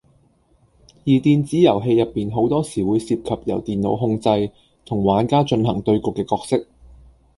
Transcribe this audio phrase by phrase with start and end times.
[1.05, 4.51] 而電子遊戲入面好多時會涉及由電腦控制，
[4.83, 6.65] 同玩家進行對局嘅角色